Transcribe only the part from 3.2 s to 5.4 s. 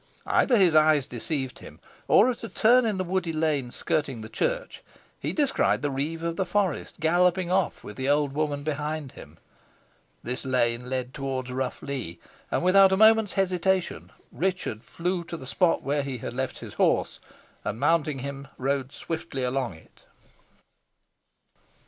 lane skirting the church he